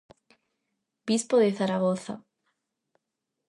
Bispo 1.05 1.35
de 1.43 1.49
Zaragoza. 1.57 2.15